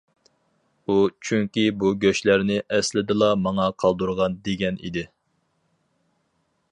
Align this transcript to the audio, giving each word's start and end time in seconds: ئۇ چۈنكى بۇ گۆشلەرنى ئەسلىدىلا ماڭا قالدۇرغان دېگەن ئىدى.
ئۇ 0.91 0.95
چۈنكى 1.27 1.65
بۇ 1.83 1.91
گۆشلەرنى 2.05 2.57
ئەسلىدىلا 2.77 3.29
ماڭا 3.43 3.69
قالدۇرغان 3.83 4.41
دېگەن 4.49 4.83
ئىدى. 4.89 5.05